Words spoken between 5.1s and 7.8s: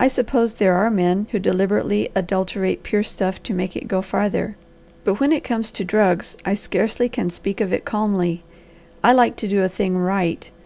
when it comes to drugs, I scarcely can speak of